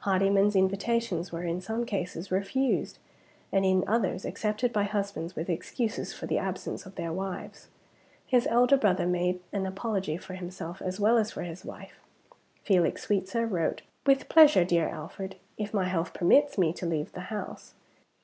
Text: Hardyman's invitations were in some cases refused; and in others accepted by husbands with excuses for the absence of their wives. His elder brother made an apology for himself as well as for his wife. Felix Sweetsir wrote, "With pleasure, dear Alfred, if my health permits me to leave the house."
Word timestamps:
Hardyman's 0.00 0.56
invitations 0.56 1.30
were 1.30 1.44
in 1.44 1.60
some 1.60 1.86
cases 1.86 2.32
refused; 2.32 2.98
and 3.52 3.64
in 3.64 3.84
others 3.86 4.24
accepted 4.24 4.72
by 4.72 4.82
husbands 4.82 5.36
with 5.36 5.48
excuses 5.48 6.12
for 6.12 6.26
the 6.26 6.38
absence 6.38 6.86
of 6.86 6.96
their 6.96 7.12
wives. 7.12 7.68
His 8.26 8.48
elder 8.48 8.76
brother 8.76 9.06
made 9.06 9.38
an 9.52 9.64
apology 9.64 10.16
for 10.16 10.34
himself 10.34 10.82
as 10.82 10.98
well 10.98 11.16
as 11.18 11.30
for 11.30 11.42
his 11.44 11.64
wife. 11.64 12.00
Felix 12.64 13.06
Sweetsir 13.06 13.46
wrote, 13.48 13.82
"With 14.04 14.28
pleasure, 14.28 14.64
dear 14.64 14.88
Alfred, 14.88 15.36
if 15.56 15.72
my 15.72 15.84
health 15.84 16.12
permits 16.12 16.58
me 16.58 16.72
to 16.72 16.84
leave 16.84 17.12
the 17.12 17.20
house." 17.30 17.74